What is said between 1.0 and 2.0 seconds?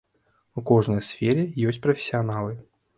сферы ёсць